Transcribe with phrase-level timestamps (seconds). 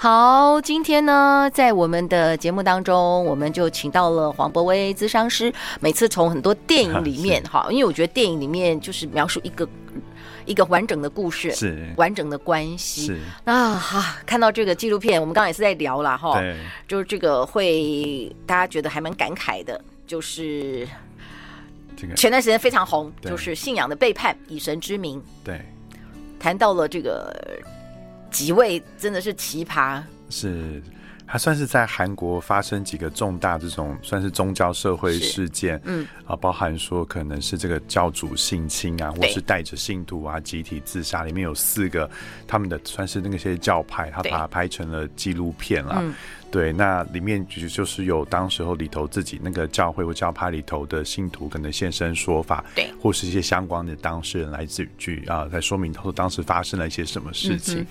[0.00, 5.52] 好，今天呢，在我们的节目当中，我们就请到了黄博威咨商师。
[5.80, 9.68] 每次从很多电影里面， 哈，因为我觉得电影里面就是描述一个
[10.46, 13.06] 一个完整的故事，是完整的关系。
[13.06, 16.56] 是啊，哈，看到这个纪录片，我们刚刚也是在聊了，哈，对，
[16.86, 20.86] 就是这个会大家觉得还蛮感慨的，就是
[22.14, 25.60] 前段时间非常红，就是信仰的背叛，以神之名，对，
[26.38, 27.36] 谈到了这个。
[28.30, 30.82] 几位真的是奇葩，是，
[31.26, 36.06] 他算是在韩国发生几个重大这种算是宗教社会事件，嗯。
[36.26, 42.08] 啊，包含说可能是这个教主性侵啊，或是带着信徒啊集体自杀，里面有四个
[42.46, 46.02] 他们的算是那些教派，他把它拍成了纪录片了。
[46.50, 57.86] 对，那里面就就是有当时候里头自己那个教会或教派里头的信徒可能现身说法，对，或是一些相关的当事人来自于啊，来说明他说当时发生了一些什么事情。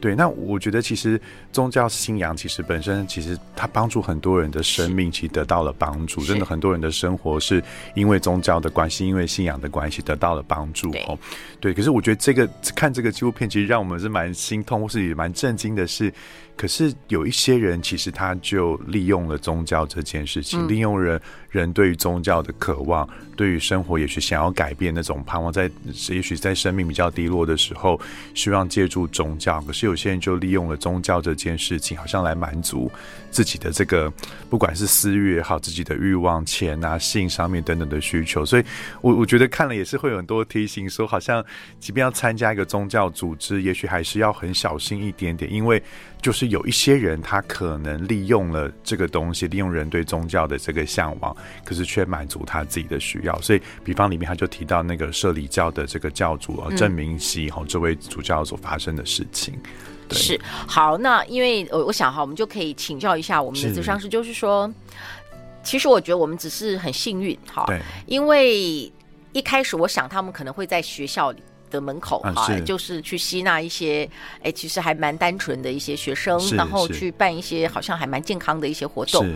[0.00, 1.20] 对，那我觉得其实
[1.52, 6.22] 宗教信仰其实本身其实它帮助很多人的生命，其实得到了帮助。
[6.24, 7.62] 真的很多人的生活是
[7.94, 10.90] 因为宗教的关系，因为信仰的关系得到了帮助。
[11.06, 11.18] 哦，
[11.60, 11.72] 对。
[11.72, 16.12] 可是我觉得这个看这个纪录片，其实让我们是蛮心痛，或是也蛮震惊的是。
[16.54, 25.70] 可是有一些人，其实他就利用了宗教这件事情，嗯、利用人人对于宗教的渴望，对于生活也许想要改变那种盼望，在
[26.08, 28.00] 也许在生命比较低落的时候，
[28.34, 29.60] 希望借助宗教。
[29.62, 32.90] 可是有些人就利用了宗教这件事情，好像来满足
[33.30, 34.12] 自己的这个，
[34.48, 38.44] 不管是私欲也好，自己的欲望、钱啊、性上面等等的需求。
[38.44, 38.64] 所以
[39.00, 41.44] 我我觉得看了也是会有很多提醒，说好像
[41.78, 45.82] 即便要参加一个宗教组织，也许还是要很小心一点点，因为。
[46.22, 53.40] 就是有一些人，他可能利用了这个东西，利用人对宗教的这个向往，可是却满足他自己的需要。
[53.40, 59.54] 所以，比方里面他就提到那个摄理教的这个教主啊，郑明熙哈，这位主教所发生的事情。
[60.08, 64.72] 对，是好，那因为我我想哈，我们就可以请教一下我们的咨商师，就是说，
[65.62, 68.92] 其实我觉得我们只是很幸运哈，对，因为
[69.32, 71.42] 一开始我想他们可能会在学校里。
[71.72, 74.08] 的门口啊，就是去吸纳一些，
[74.42, 79.26] 哎，其实还蛮单纯的一些学生，然后去办一些好像还蛮健康的一些活动。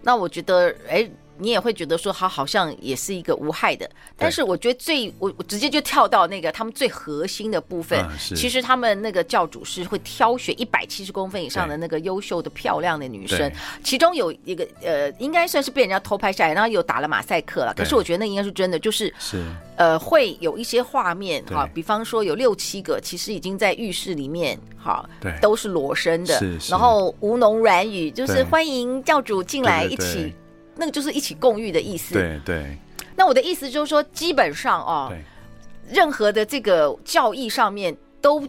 [0.00, 1.08] 那我觉得，哎。
[1.38, 13.50] 你也会觉得说他好像也是一个无害的，但是我觉得最我我直接就跳到那个他们最核心的部分，其实他们那个教主是会挑选一百七十公分以上的那个优秀的漂亮的女生，
[13.82, 19.42] 其中有一个呃应该算是被人家偷拍下来，然后又打了马赛克了，可是我觉得那应该是真的，就是是。
[19.74, 30.32] 呃会有一些画面哈，比方说有六七个其实已经在浴室里面哈，对，都是裸身的，是然后吴侬软语就是欢迎教主进来一起。
[30.76, 32.14] 那个就是一起共浴的意思。
[32.14, 32.76] 对对。
[33.14, 35.22] 那我的意思就是说，基本上哦，对
[35.92, 38.42] 任何的这个教义上面都，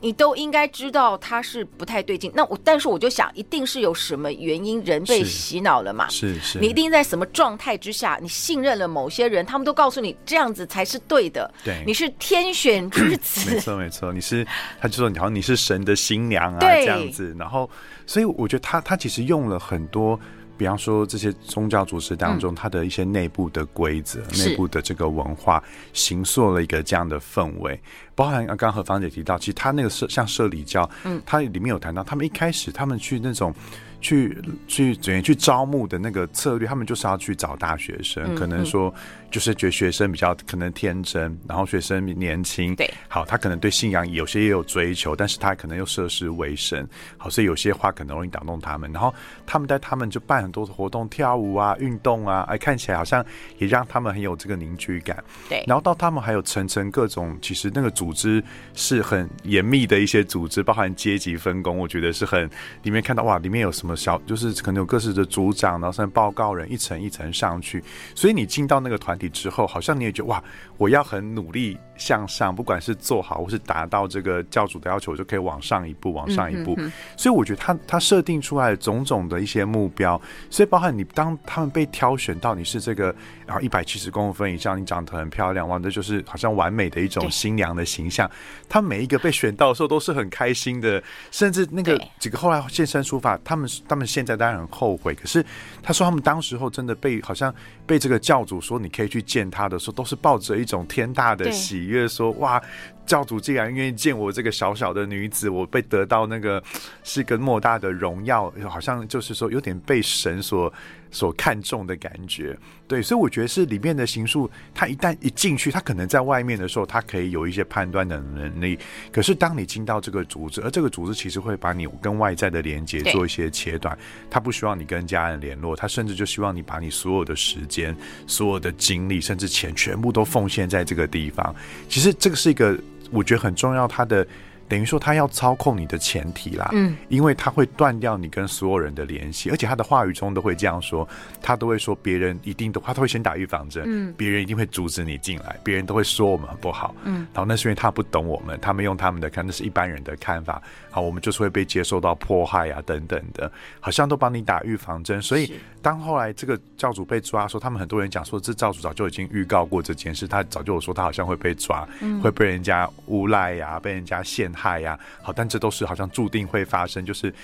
[0.00, 2.32] 你都应该知道它是不太对劲。
[2.34, 6.08] 那我，但是我就想，一定是有什么原因人被洗脑了嘛？
[6.08, 6.40] 是是。
[6.40, 11.48] 是你一定在什么状态之下，你信任了某些人，他们都告诉你这样子才是对的。
[11.62, 11.84] 对。
[11.86, 13.54] 你是天选之子。
[13.54, 14.44] 没错没错，你是，
[14.80, 17.36] 他就说你好像你是神的新娘啊，对这样子。
[17.38, 17.70] 然后，
[18.04, 20.18] 所以我觉得他他其实用了很多。
[20.56, 27.80] 比方说，这些宗教组织当中，它的一些内部的规则、内、嗯、部的这个文化，形塑了一个这样的氛围。
[28.14, 33.54] 包含刚刚何芳姐提到，其实他那个社像社里教，嗯，它里面有谈到，他们一开始他们去那种。
[34.02, 34.36] 去
[34.66, 38.92] 去怎样去招募的那个策略，他们就是要去找大学生，嗯、可能说
[39.32, 46.86] 就是觉得学生比较可能天真，然后学生年轻，对，好，他可能对信仰有些也有追求，但是他可能又涉世未深，
[47.16, 49.12] 好，所以有些话可能容易打动他们，然后
[49.46, 53.24] 他们带他们就办很多的活动，跳舞啊，运动啊， 哎，看起来好像
[53.56, 58.44] 也让他们很有这个凝聚感，对，然后到他们还有层层各种，其实那个组织
[58.74, 62.46] 是很严密的一些组织，包含阶级分工，我觉得是很
[62.82, 63.96] 里面看到哇，里面有什么。
[64.02, 67.80] 小就是可能有各式的组长，然后甚至报告人一层一层上去，
[68.16, 70.42] 所以你进到那个团之后，好像你也觉得哇，
[70.76, 76.74] 我要很努力向上，不管是做好或是达到这个教主的要求，我就可以往上一步，往上一步。
[76.78, 80.20] 嗯、哼哼，所以我觉得他他设定出来的种种的一些目标，
[80.50, 83.14] 所以包含你当他们被挑选到你是这个
[83.52, 88.30] 然后一百七十公分以上，你长得很漂亮，哇，这就是好像完美的一种新娘的形象。
[88.66, 95.44] 他每一个被选到的时候都是很开心的，甚至那个几个后来现身说法，他们他们现在当然很后悔，可是
[95.82, 97.54] 他说他们当时候真的被好像
[97.86, 102.62] 被这个教主说你可以去见他的时候，都是抱着一种天大的喜悦，说哇。
[103.04, 106.62] 教主竟然愿意见我这个小小的女子，我被得到那个
[107.02, 110.72] 是一个莫大的荣耀，好像就是说有点被神所
[111.12, 112.58] 所看重的感觉。
[112.88, 118.76] 对，所以我觉得是里面的形数，他一旦一进去，他可能在外面的时候，他可以有一些判断的能力。
[119.12, 123.96] 可是当你进到这个组织，而这个组织其实会把你跟外在的连接做一些切断，
[124.28, 131.54] 他不希望你跟家人联络，他甚至就希望你把你所有的时间、所有的精力，甚至钱，全部都奉献在这个地方。
[131.88, 132.76] 其实这个是一个。
[133.10, 134.26] 我觉得很重要，他的。
[134.72, 141.06] 等于说他要操控你的前提啦，嗯，因为他会断掉你跟所有人的联系，而且他的话语中都会这样说，
[141.42, 155.52] 他都会说别人一定都，他都会先打预防针，嗯，别人一定会阻止你进来，别人都会说我们很不好，嗯，然后那是因为他不懂我们，他们用他们的看，那是一般人的看法，好，我们就是会被接受到迫害啊等等的，好像都帮你打预防针，所以
[155.82, 164.61] 当后来这个教主被抓的时候，他们很多人讲说这教主早就已经预告过这件事，他早就有说他好像会被抓，嗯，会被人家诬赖呀，被人家陷害。
[164.62, 167.34] 嗨呀，好，但这都是好像注定会发生，就是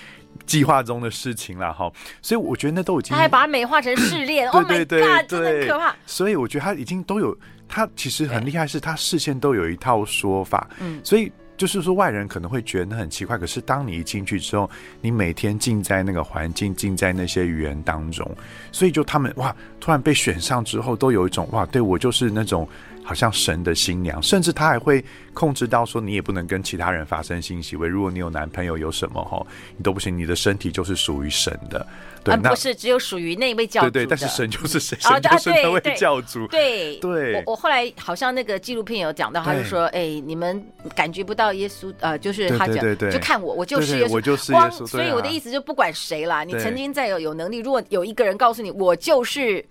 [0.46, 1.90] 计划中的事情了哈。
[2.22, 5.92] 所以我觉得那都已经，他还把它美化成试炼，对对对，真的可怕。
[6.06, 7.36] 所以我觉得他已经都有，
[7.66, 10.70] 他其实很厉害，是他事先都有一套说法。
[10.78, 14.70] 嗯，所以就是说外人可能会觉得很奇怪，可是当你一进去之后，
[15.00, 18.24] 你每天浸在那个环境，浸在那些语言当中，
[18.70, 22.68] 所以就他们哇，突然被选上之后，都有一种哇，对我就是那种。
[23.08, 25.02] 好像神的新娘，甚至他还会
[25.32, 27.88] 控制到说，你也不能跟其他人发生性行为。
[27.88, 29.42] 如果你有男朋友，有什么哈，
[29.78, 30.14] 你都不行。
[30.18, 31.86] 你的身体就是属于神的，
[32.22, 33.90] 对，不是只有属于那位教主。
[33.90, 36.46] 对对，但是神就是神， 神就是那位教主。
[36.48, 40.62] 对对，我我后来好像那个纪录片有讲到，他就说，哎，你们
[40.94, 44.86] 感觉不到耶稣，呃，就是他讲，就看我，我就是耶稣，我就是耶稣。
[44.86, 49.64] 所以我的意思就不管谁啦，你曾经再有有能力，如果有一个人告诉你，我就是。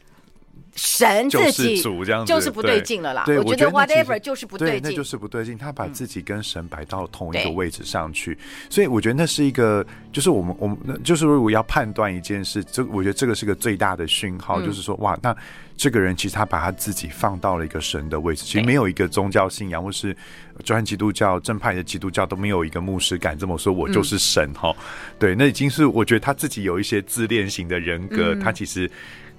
[0.77, 3.25] 神自己主这样子就是不对劲了啦。
[3.43, 5.57] 我觉得 whatever 就是不对劲，那就是不对劲。
[5.57, 8.37] 他把自己跟神摆到同一个位置上去，
[8.69, 15.35] 所以我觉得那是一个，就是我们我们就是如果要判断一件事，这我觉得这个是个最大的讯号，就是说哇，那
[15.75, 18.45] 这个人其实他把他自己放到了一个神的位置。
[18.45, 20.15] 其实没有一个宗教信仰或是
[20.63, 24.71] 专基督教正派的基督教都没有一个牧师敢这么说，我就是神哈。
[25.17, 28.89] 对，那已经是我觉得他自己有一些自恋型的人格，他其实。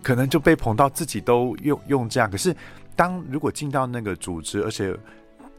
[0.03, 2.55] 可能就被捧到自己都用用这样，可是
[2.97, 4.95] 当如果进到那个组织，而且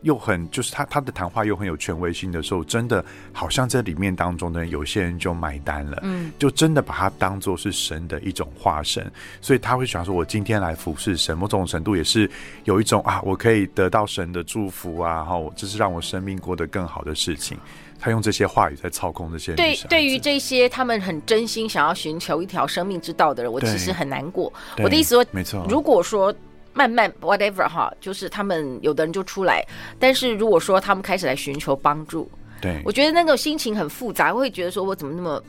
[0.01, 3.03] 又很就是他他的谈话又很有权威性的时候，真的
[3.33, 12.31] 好像这里面当中的有些人就买单了，嗯，就真的把他当做是神的一种化身，所以他会想说，我今天来服侍神，某种程度也是
[12.63, 17.57] 有一种啊，我可以得到神的祝福啊，然后这是让我生命过得更好的事情。
[17.99, 19.53] 他用这些话语在操控这些。
[19.55, 24.51] 对，对于这些他们很真心想要寻求一条生命之道的人，我其实很难过。
[24.77, 25.65] 我的意思说，没错。
[25.69, 26.33] 如果说
[26.73, 29.65] 慢慢 whatever 哈，就是他们有的人就出来，
[29.99, 32.29] 但是如果说他们开始来寻求帮助，
[32.61, 35.43] 对，我觉得那个心情很复杂，会觉得说我怎么那么，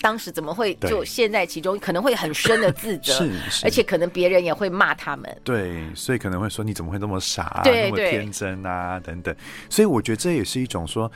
[0.00, 5.36] 当时怎么会就陷在其中，可能会很深的自责， 是，是，而且可能别人也会骂他们。
[5.44, 9.34] 对，所以可能会说你怎么会那么傻那么天真啊，等等。
[9.68, 11.10] 所以我觉得这也是一种说。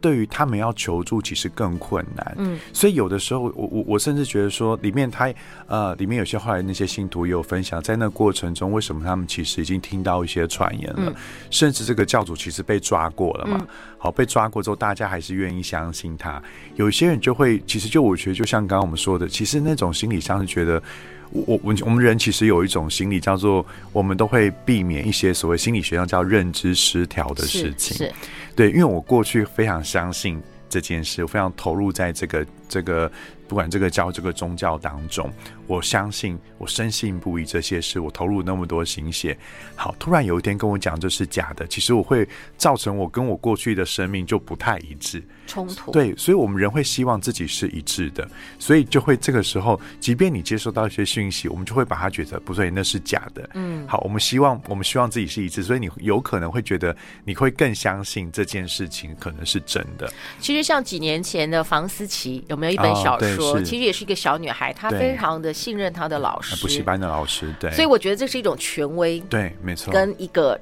[0.00, 2.34] 对于他们要求助，其实更困难。
[2.38, 5.32] 嗯，所以有的时候，我我我甚至觉得说，里面他
[5.66, 11.14] 呃，里面有些后来那些信徒也有分享，在那过程中，为什么他们其实已经听到一些传言了，嗯、
[11.50, 13.56] 甚至这个教主其实被抓过了嘛。
[13.60, 13.66] 嗯、
[13.98, 16.42] 好，被抓过之后，大家还是愿意相信他。
[16.74, 20.82] 有些人就会，其实就我觉得，就像刚刚我们说的，其实那种心理上是觉得。
[21.30, 27.96] 我我我们人其实有一种心理，叫做我们都会避免一些所谓心理学上叫认知失调的事情。
[27.96, 28.12] 是，是
[28.54, 33.10] 对，因为我过去非常相信这件事，我非常投入在这个这个。
[33.48, 35.30] 不管这个教这个宗教当中，
[35.66, 39.36] 我相信我深信不疑这些事，我投入那么多心血，
[39.74, 45.92] 好，突然有一天跟我讲这是假的，其实我会造成我跟我过去的生命就不太一致，冲突。
[45.92, 53.48] 对，所以我们人会希望自己是一致的，所以就会这个时候，即便你接收到一些讯息，我们就会把它觉得不对，那是假的。
[53.54, 60.12] 嗯，好，我们希望我们希望自己是一致，所以你有可能会觉得你会更相信这件事情可能是真的。
[60.40, 63.28] 其实像几年前的房思琪有没有一本小说？
[63.28, 67.70] 哦说，其实也是一个小女孩，她非常的信任她的老师，补习班的老师，对。
[67.72, 70.58] 所以我觉得这是一种权威，对，没错，跟一个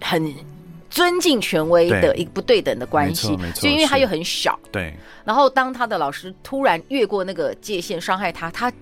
[0.00, 0.34] 很
[0.90, 4.94] 尊敬权威的一个不对等的关系，就因为她又很小，对。
[5.24, 8.72] 然后当她的老师突然越过那个界限伤害她，她。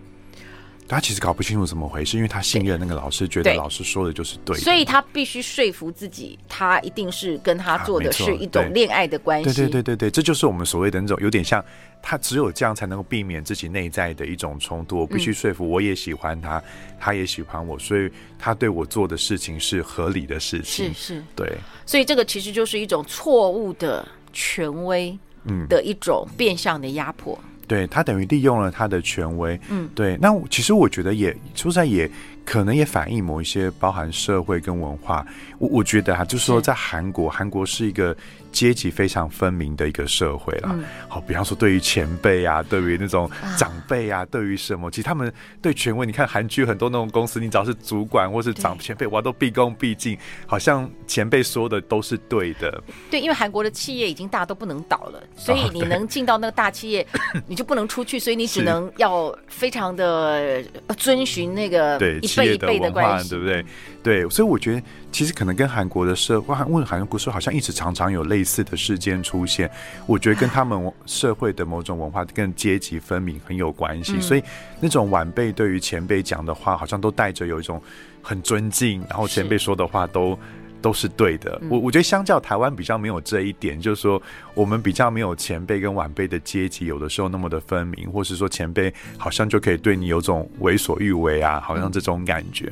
[0.87, 9.45] 他其实搞不清楚怎么回事，因为他信任那个老师，觉得老师说的就是对的，所以他必须说服自己，他一定是跟他做的是一种恋爱的关系。
[9.45, 11.65] 对对对对对，这就是我们所谓的那种有点像，
[12.03, 14.99] 他只有这样才能够避免自己内在的一种冲突。
[14.99, 16.63] 我必须说服我也喜欢他，嗯、
[17.01, 20.93] 他也喜欢我，所以他对我做的事情是合理的事情。
[20.93, 21.51] 是是，对。
[21.87, 27.39] 所以这个其实就是一种错误的权威，嗯，的一种变相的压迫。
[27.67, 30.17] 对，他等于利用了他的权威，嗯，对。
[30.21, 32.11] 那其实我觉得也说实在也
[32.45, 35.27] 可能也反映某一些包含社会跟文化。
[35.59, 38.17] 我我觉得啊，就是说在韩国，韩国是一个。
[38.55, 40.75] 阶级非常分明的一个社会啦。
[41.09, 45.31] 好，比方说对于前辈啊，对于那种长辈啊，对于什么，其实他们
[45.61, 52.81] 对权威，你看韩剧很多那种公司，你只要是主管或是长前辈，哇，都毕恭毕敬，好像前辈说的都是对的。
[53.11, 57.05] 对，因为韩国的企业已经大都不能倒了，所以你能进到那个大企业，
[57.49, 60.63] 你就不能出去，所以你只能要非常的
[60.97, 63.65] 遵循那个一辈一辈的关系，对不对？
[64.05, 69.69] 对，所以我觉得其实可能跟韩国的社会，问韩国社好像一直常常有类似的事件出现。
[70.07, 74.21] 我觉得跟他们社会的某种文化跟阶级分明很有关系。
[74.21, 74.45] 所以
[74.79, 77.83] 那种晚辈对于前辈讲的话，好像都带着有一种
[78.21, 80.39] 很尊敬，然后前辈说的话都。
[80.85, 84.21] 都是对的，我我觉得相较台湾比较没有这一点，就是说
[84.53, 92.71] 我们比较没有前辈跟晚辈的阶级有的时候那么的分明，或是说前辈好像就可以对你有种为所欲为啊，好像这种感觉。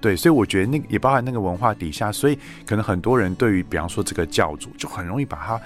[0.00, 5.60] 对，所以我觉得那个也包含那个文化底下，所以可能很多人对于比方说这个教主就很容易把他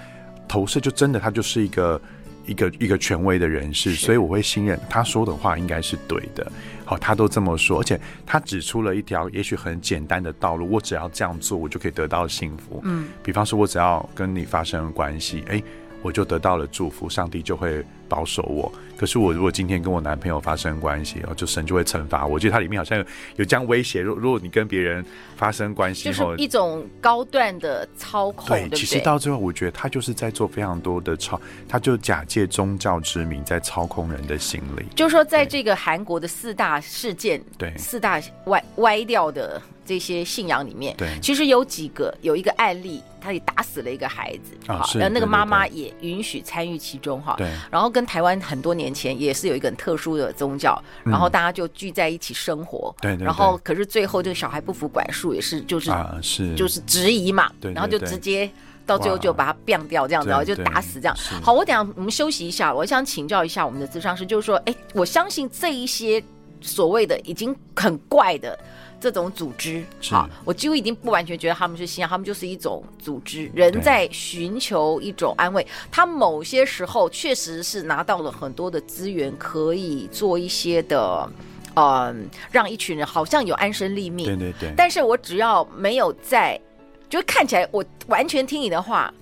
[0.49, 2.01] 投射，就真的他就是一个。
[2.47, 6.51] 一个一个权威的人士，所以我会信任他说的话应该是对的。
[6.85, 12.79] 好，他都这么说，而且他指出了一条也许很简单的道路，我只要这样做，我就可以得到幸福。
[12.83, 15.61] 嗯，比方说，我只要跟你发生关系，哎，
[16.05, 18.71] 我就得到了祝福，上帝就会保守我。
[18.95, 22.35] 可是我如果今天跟我男朋友发生关系，哦，就神就会惩罚我。
[22.35, 23.05] 我觉得它里面好像有
[23.37, 24.01] 有这样威胁。
[24.01, 25.03] 如如果你跟别人
[25.35, 28.49] 发生关系，就是一种高段的操控。
[28.49, 34.85] 对，其实到最后，我觉得他就是在做非常多的操，他就假借宗教之名在操控人的心理。
[34.93, 39.59] 就是说，在这个韩国的四大事件，对四大歪歪掉的。
[39.85, 47.47] 这些信仰里面，对，其实有几个有一个案例，他也打死了一个孩子，啊，然后那个妈妈也允许参与其中，哈，对。
[47.69, 53.15] 然后跟台湾很多年前也是有一个很特殊的宗教，然后大家就聚在一起生活，对。
[53.17, 57.71] 然后可是最后这个小孩不服管束，也是就是是就是质疑嘛，对。
[57.71, 58.49] 然后就直接
[58.85, 61.15] 到最后就把他毙掉这样子，然后就打死这样。
[61.43, 66.23] 好，我等下我们休息一下，我想请教一下我们的咨商师，就是说，哎，我相信这一些
[66.61, 68.57] 所谓的已经很怪的。
[68.99, 75.65] 这种组织，好，我几乎已经不完全觉得他们是信仰，他们就是一种组织，人在寻求一种安慰。
[75.91, 81.29] 他某些时候确实是拿到了很多的资源，可以做一些的，
[81.75, 82.15] 嗯、呃，
[82.51, 84.25] 让一群人好像有安身立命。
[84.25, 84.73] 对对对。
[84.75, 86.59] 但是我只要没有在，
[87.07, 89.13] 就看起来我完全听你的话，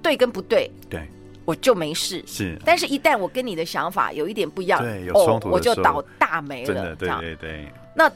[0.00, 1.08] 对跟不对，对，
[1.44, 2.22] 我就没事。
[2.26, 2.56] 是。
[2.64, 6.94] 但是，一旦我跟你的想法有一点不一样，对，有冲突、哦，我就倒大霉了。
[6.94, 7.66] 对对对。
[7.96, 8.08] 那。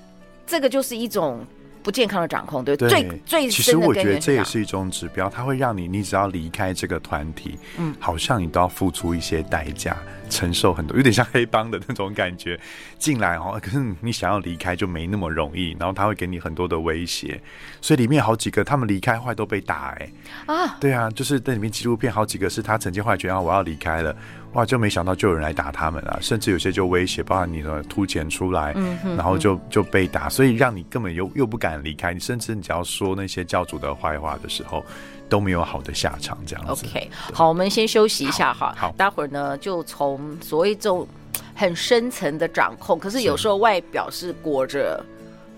[0.46, 1.44] 这个就是一种
[1.82, 9.96] 不健康的掌控，对，对最最其实我觉得这也是一种指标，它会让你，你只要离开这个团体，嗯，好像你都要付出一些代价，
[10.28, 12.58] 承受很多，有点像黑帮的那种感觉
[12.98, 13.56] 进来哦。
[13.62, 17.40] 可是你想要离开就没那么容易，然后他会给你很多的威胁，
[17.80, 20.10] 所以里面好几个他们离开后来都被打，哎
[20.46, 24.16] 啊，对啊，就是在里面纪录片好几个是他曾经后来觉得我要离开了。
[24.56, 24.64] 哇！
[24.64, 32.14] 就没想到就有人来打他们啊，甚至有些就威胁，包括你的凸钱出来，嗯、哼哼然后就就被打，所以让你根本又又不敢离开。
[32.14, 34.82] 你甚至你只要说那些教主的坏话的时候，
[35.28, 36.38] 都没有好的下场。
[36.46, 36.86] 这样子。
[36.86, 38.74] OK，好，我们先休息一下哈。
[38.78, 41.06] 好，待会儿呢就从所谓这种
[41.54, 45.04] 很深层的掌控，可是有时候外表是裹着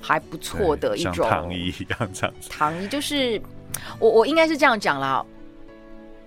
[0.00, 2.50] 还不错的一种糖衣一样这样子。
[2.50, 3.40] 糖衣就是
[4.00, 5.24] 我我应该是这样讲了。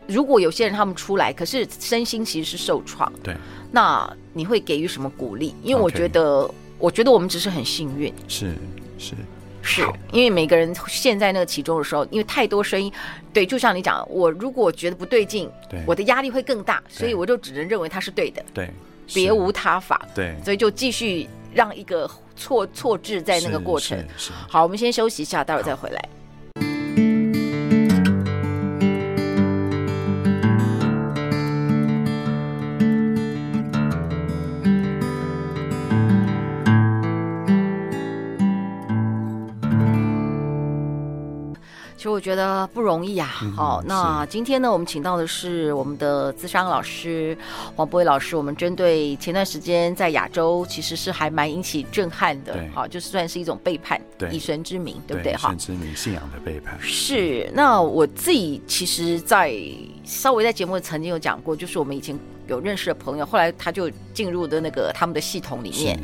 [0.08, 3.36] 如果有些人他们出来，可是身心其实是受创，对，
[3.72, 5.56] 那你会给予什么鼓励？
[5.64, 8.56] 因为我觉得.我觉得我们只是很幸运，是
[8.98, 9.14] 是。
[9.64, 12.92] 是，因为每个人陷在那个其中的时候，因为太多声音，
[13.32, 18.68] 对，就像你讲，我如果觉得不对劲，对，我的压力会更大，所以我就只能认为他是对的，对，
[19.14, 24.04] 别无他法，对，所以就继续让一个错错置在那个过程。
[24.50, 26.10] 好，我们先休息一下，待会儿再回来。
[42.20, 43.28] 觉得不容易啊。
[43.56, 47.38] 好，那今天呢，我们请到的是我们的资商老师
[47.76, 48.36] 黄博伟老师。
[48.36, 52.56] 我们针对前段时间在亚洲，其实是还蛮引起震撼的。
[52.74, 55.36] 好，就是算是一种背叛，以神之名，对不对？
[55.36, 56.78] 哈，神之名，信仰的背叛。
[56.80, 57.50] 是。
[57.54, 59.54] 那我自己其实，在
[60.04, 62.18] 稍微在节目曾经有讲过，就是我们以前
[62.48, 66.00] 有认识的朋友，后来他就进入的那个他们的系统里面。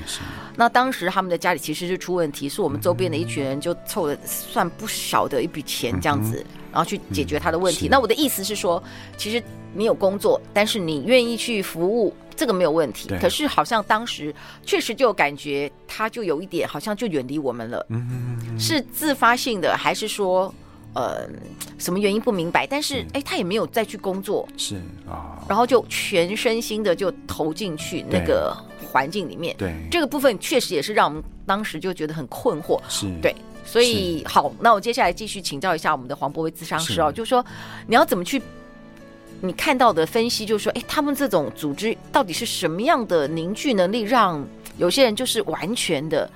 [0.56, 7.88] 那当时他们的家里其实是出问题，是我们周边的一群人就凑了算不少的一笔钱这样子，然后去解决他的问题。
[7.88, 8.82] 那我的意思是说，
[9.18, 9.42] 其实
[9.74, 13.10] 你有工作，但是你愿意去服务，这个没有问题。
[13.22, 14.34] 可是好像当时
[14.66, 17.86] 确实就感觉他就有一点好像就远离我们了。
[18.58, 20.54] 是自发性的还是说？
[20.98, 21.30] 呃，
[21.78, 22.66] 什么原因不明白？
[22.66, 24.78] 但是，哎，他也没有再去工作，是
[25.08, 28.52] 啊，然后就全身心的就投进去那个
[28.92, 29.56] 环境里面。
[29.60, 32.82] 对，这个部分确实也是让我们当时就觉得很困惑。
[32.90, 37.46] 是，对，所以好，那我接下来继续请教一下我们的黄博威咨商师哦，就是说
[37.86, 38.42] 你要怎么去
[39.40, 44.44] 你看到的分析，就是说，哎，他们这种组织到底是什么样的凝聚能力，让
[44.80, 46.28] 有些人就是完全的，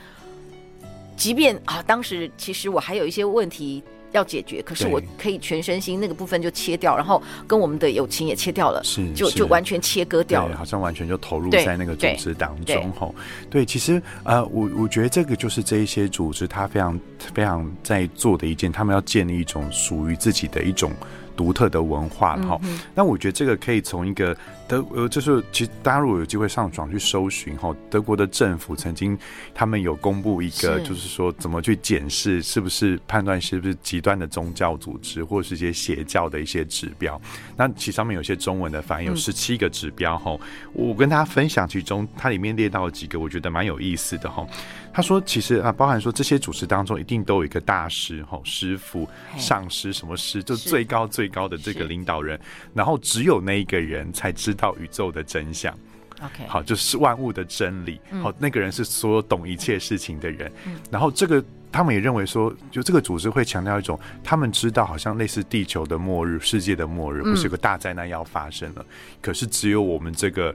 [1.18, 3.84] 即便啊，当时其实我还有一些问题。
[4.12, 13.14] 要解决，可是我可以全身心那个部分就切掉，然后跟我们的友情也切掉了，是就就完全切割掉了，好像完全就投入在那个组织当中吼。
[13.50, 17.00] 对，其实呃，我我觉得这个就是这一些组织他非常
[17.34, 20.92] 非常在做的一件，他们要建立一种属于自己的一种。
[21.36, 22.60] 独特的文化哈，
[22.94, 24.36] 那我觉得这个可以从一个
[24.68, 29.18] 德呃，就是其实大家如果有机会上网去搜寻哈，德国的政府曾经
[29.54, 37.20] 他们有公布一个，就是说怎么去检视是不是判断是不是极端的宗教组织或是一些邪教的一些指标。
[37.58, 40.38] 那其实上面有些中文的翻译，有十七个指标哈，
[40.74, 44.46] 我跟大家分享其中它里面列到了几个，我觉得蛮有意思的哈。
[44.94, 49.08] 他说：“其实啊，包含说这些组织当中，一定都有一个大师、吼师傅、
[49.38, 52.40] 上师，什么师，就最高最高的这个领导人。
[52.74, 55.74] 然后只有那一个人才知道宇宙的真相。
[56.22, 58.00] OK，好，就是万物的真理。
[58.22, 60.52] 好，那个人是所有懂一切事情的人。
[60.90, 68.86] 然后这个他们也认为说，就这个组织会强调一种，他们知道好像类似地球的末日、世界的末日，不是有个大灾难要发生了。
[69.22, 70.54] 可是只有我们这个。”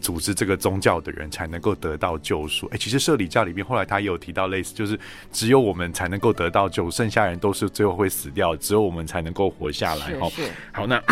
[0.00, 2.66] 组织这个宗教的人才能够得到救赎。
[2.68, 4.98] 哎，其实社理教里面后来他也有提到类似，就是
[5.30, 10.18] 只有我们才能够得到救，剩下人都是最后会死掉，只有我们才能够活下来。
[10.18, 10.28] 哈，
[10.72, 11.02] 好，那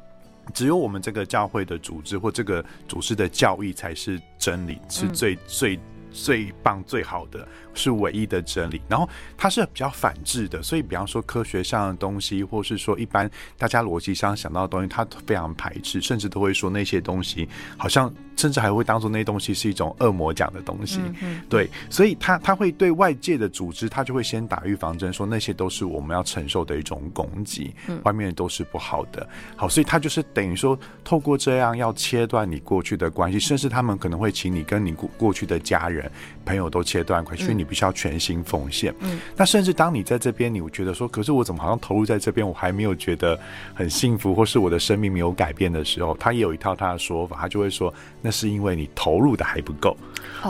[0.54, 7.46] 只有我们这个教会的组织或这个组织的教义才是真理，是最、嗯、最最棒最好的。
[7.78, 21.00] 是唯一的真理，然后它是比较反制的，所以比方说科学上的东西，或是说一般大家逻辑上想到的东西，它非常排斥，甚至都会说那些东西好像，甚至还会当做那些东西是一种恶魔讲的东西。
[21.20, 29.28] 嗯、对，所以他他会对外界的组织，他就会先打预防针，说那些都是我们要承受的一种攻击，外面都是不好的。
[29.54, 36.10] 好，所以他就是等于说，透过这样要切断你过去的关系，甚至他们可能会请你跟你过过去的家人、
[36.46, 37.66] 朋友都切断关系，因为你。
[37.66, 38.94] 必须要全心奉献。
[39.00, 43.36] 嗯，那甚至当你在这边，你会觉得说，可是我怎么好像投入在这边，我还没有觉得
[43.74, 47.92] 很幸福，或是我的生命没有改变的时候，他也有一套他的说法，他就会说，
[48.26, 49.96] 那是因为你投入的还不够，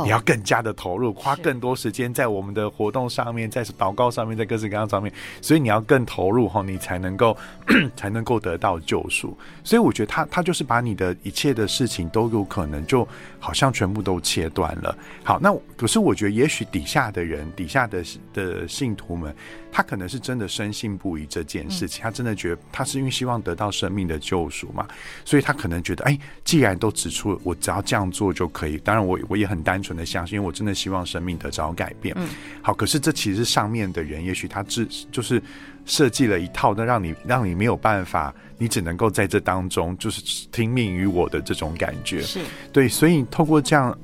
[0.03, 5.13] 你要更加的投入，花更多时间在我们的活动上面，在祷告上面，在各式各样上面，
[5.43, 7.37] 所以你要更投入后，你才能够
[7.97, 9.37] 才能够得到救赎。
[9.63, 13.07] 所以我觉得他他就是把你的一切的事情都有可能就
[13.39, 14.97] 好像全部都切断了。
[15.23, 17.07] 好，那可是我觉得也许底下。
[17.17, 19.35] 的人底下的的信徒们，
[19.73, 24.87] 他可能是真的深信不疑这件事情，他真的觉得他是因为希望得到生命的救赎嘛，
[25.25, 32.15] 所以他可能觉得，哎，既然都指出我只要这样做就可以，当然我我也很单纯的相信，因为我真的希望生命得着改变。
[32.17, 32.29] 嗯，
[32.63, 35.43] 好，可是这其实上面的人，也许他只就是
[35.85, 42.39] 设计了一套，那让你让你没有办法，你只能够在这当中就是听命于我的这种感觉，是
[42.73, 43.99] 对，所以透过这样。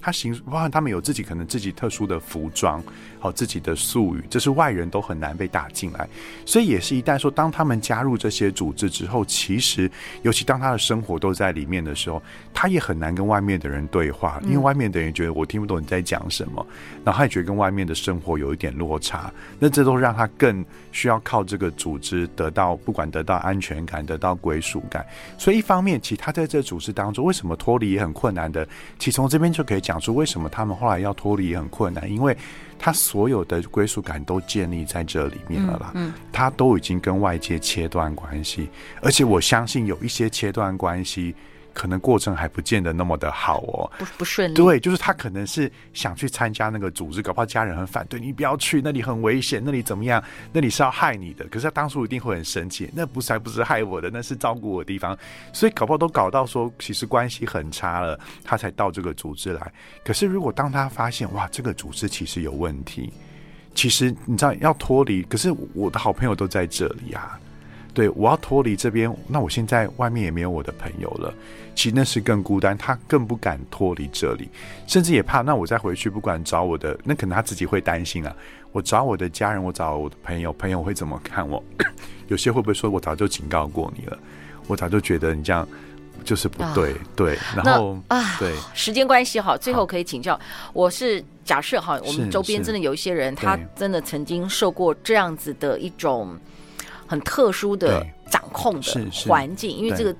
[0.00, 2.82] 他行，哇，他们有自己可能自己特殊的服装，
[3.18, 6.08] 好自己的术语，这是外人都很难被打进来。
[6.46, 9.90] 所以也是一旦说，当他们加入这些组织之后，其实
[10.22, 12.22] 尤其当他的生活都在里面的时候，
[12.54, 16.66] 他也很难跟外面的人对话，因为外面的人觉得我听不懂你在讲什么，
[17.04, 25.04] 然后他也觉得跟外面的生活有一点落差，那这都让他更需要靠这个组织得到，不管得到安全感，得到归属感。
[25.36, 28.66] 所以一方面，其实他在这组织当中为什么脱离也很困难的，
[28.98, 29.89] 其实从这边就可以讲。
[29.90, 32.36] 讲出为什么他们后来要脱离也很困难，因为
[32.78, 35.90] 他所有的归属感都建立在这里面了啦。
[35.94, 38.68] 嗯，他都已经跟外界切断关系，
[39.02, 41.34] 而且我相信有一些切断关系，
[41.72, 44.54] 可能过程还不见得那么的好哦，不不顺利。
[44.54, 50.22] 对，就是他可能是想去参加那个组织，搞不好家人很反对，你不要去，那里很危险，那里怎么样？
[50.52, 51.44] 那里是要害你的。
[51.46, 55.16] 可是他当初一定会很生气，那不是还不是害我的，那是照顾我的地方。
[55.52, 59.72] 所以搞不好都搞到说，其实关系很差了，他才到这个组织来。
[60.04, 63.12] 可是如果当他发现哇，这个组织其实有问题，
[63.74, 67.38] 其实你知道要脱离，可是我的好朋友都在这里啊。
[68.00, 71.34] 对，我要脱离这边，那我现在外面也没有我的朋友了，
[71.74, 74.48] 其实那是更孤单，他更不敢脱离这里，
[74.86, 78.34] 甚至也怕，那我再回去，不管找我的，那可能他自己会担心啊。
[78.72, 81.62] 我找我的家人，我找我的朋友，朋友会怎么看我？
[82.28, 84.18] 有些会不会说我早就警告过你了？
[84.66, 85.68] 我早就觉得你这样
[86.24, 87.38] 就是不对，啊、对。
[87.54, 90.40] 然后啊，对，时间关系哈，最后可以请教，
[90.72, 96.34] 我是假设哈，我们周边真的有一些人，他真的曾经受过这样子的一种。
[97.10, 100.14] 很特殊的掌控的环境，因为这个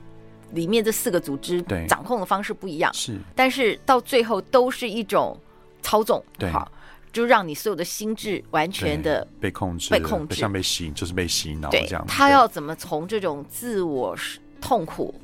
[0.50, 5.38] 里面这四个组织掌控的方式不一样，是，但是到最后都是一种
[5.83, 6.68] 操纵，对，好，
[7.12, 12.05] 就让你所有的心智完全的被控制，被控制，像被洗，就是被洗脑这样。
[12.09, 14.16] 他要怎么从这种自我
[14.61, 15.14] 痛苦，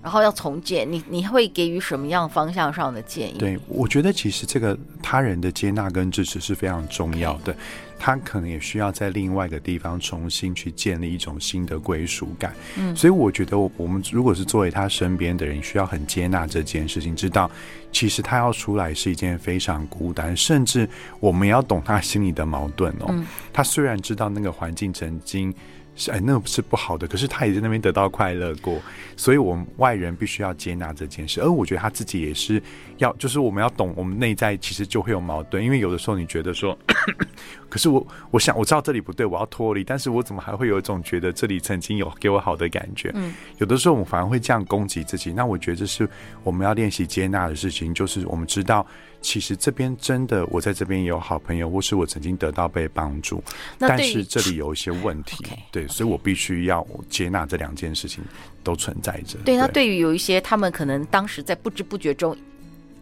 [0.00, 0.88] 然后要重建？
[0.88, 3.38] 你你会给予什么样方向上的建议？
[3.38, 7.52] 对，我觉得其实这个他人的接纳跟支持是非常重要的。
[7.98, 17.50] 他可能也需要在另外一个地方重新去建立一种新的归属感，嗯，所以我觉得我们如果是作为他身边的人，需要很接纳这件事情，知道
[17.92, 20.88] 其实他要出来是一件非常孤单，甚至
[21.20, 23.06] 我们要懂他心里的矛盾哦。
[23.08, 25.54] 嗯，他虽然知道那个环境曾经。
[25.96, 27.06] 是哎，那是不好的。
[27.06, 28.80] 可是他也在那边得到快乐过，
[29.16, 31.40] 所以我们外人必须要接纳这件事。
[31.40, 32.62] 而我觉得他自己也是
[32.98, 35.62] 要，就是我们要懂，我们内在其实就会有矛盾。
[35.62, 36.76] 因为有的时候你觉得说，
[37.68, 43.10] 可是我我想我知道这里不对，我要脱离，但是我怎么还会有一种觉得这里曾经有给我好的感觉？
[43.14, 45.32] 嗯，有的时候我们反而会这样攻击自己。
[45.32, 46.08] 那我觉得这是
[46.42, 48.86] 我们要练习接纳的事情，就是我们知道。
[49.24, 53.42] 其实这边真的，我在这边也有好朋友，或是我曾经得到被帮助，
[53.78, 58.22] 但是这里有一些问题.对，所以我必须要接纳这两件事情
[58.62, 59.38] 都存在着。
[59.42, 62.36] 对，那对于有一些他们可能当时在不知不觉中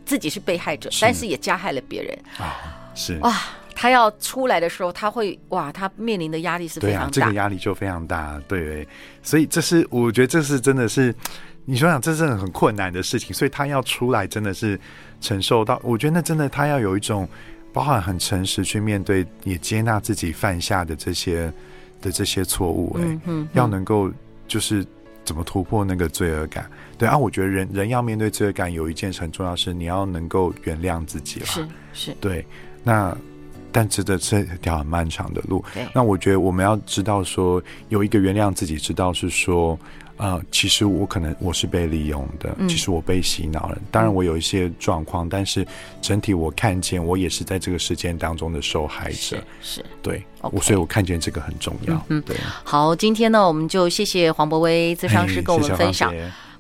[0.07, 2.55] 自己是被害者，是但是也加害了别人啊，
[2.95, 3.37] 是哇，
[3.75, 8.87] 他要出来的时候，他会哇，他面临的压力是非常大，对啊，这个压力就非常大，对，
[9.25, 11.13] 所以这是我觉得这是真的是。
[11.65, 14.79] 你想想，这是很困难的事情，所以他要出来，真的是
[15.21, 15.81] 承受到。
[15.85, 17.29] 我觉得那真的，他要有一种
[17.73, 21.53] 包含很诚实去面对，也接纳自己犯下的这些
[22.01, 22.97] 的这些错误。
[22.99, 24.11] 哎、嗯嗯，要能够
[24.49, 24.85] 就是
[25.25, 26.69] 怎么突破那个罪恶感。
[26.99, 31.47] 对啊，我觉得人人要面对罪恶感，有一件很重要是，你要能够原谅自己了。
[31.47, 32.45] 是是，对。
[32.83, 33.17] 那
[33.71, 35.65] 但值得这条很漫长的路。
[35.95, 39.79] 那我觉得我们要知道说，有一个原谅自己，知道是说。
[40.17, 43.79] 啊、呃，其实我可能我是被利用的，嗯、其实我被洗脑了。
[43.91, 45.67] 当然我有一些状况，但是
[46.01, 49.17] 整体我看见我也是在这个事件当中的受害者。
[49.17, 50.61] 是，是对，okay.
[50.61, 51.95] 所以我看见这个很重要。
[52.09, 52.37] 嗯，嗯对。
[52.63, 56.13] 好，今天呢，我们就谢谢黄博威咨商师跟我们分享。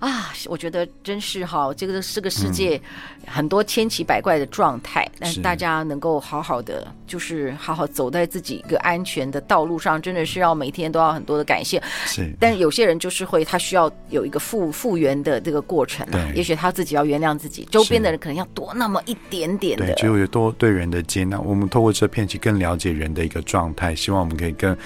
[0.02, 2.80] 啊，我觉得真是哈，这个这个世界
[3.24, 11.80] 很多千奇百怪的状态，嗯、但是大家能够好好的，就是好好走在自己一个安全的道路上，真的是要每天都要很多的感谢。
[12.04, 16.32] 是， 但是有些人就是会，他需要有一个复复原的这个过程啊。
[16.34, 21.38] 也许他自己要原谅自己，周边的人可能要多那么一点点的，就有多对人的接纳。
[21.38, 24.76] 我们透过这片去更了解人的一个状态，希望我们可以更。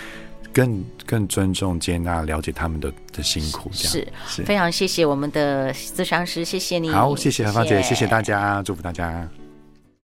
[0.56, 6.88] 更更尊重、接纳、了解他们的的辛苦，这样是，是非常谢谢我们的咨商师，谢谢你。
[6.88, 9.28] 好，谢谢何芳姐，谢谢大家，祝福大家。